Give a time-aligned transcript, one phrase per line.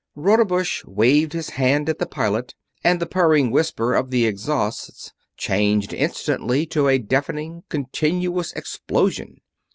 [0.15, 5.93] Rodebush waved his hand at the pilot and the purring whisper of the exhausts changed
[5.93, 9.41] instantly to a deafening, continuous explosion.